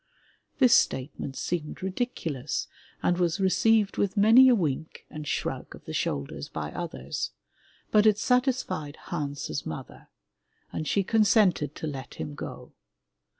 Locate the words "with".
3.97-4.17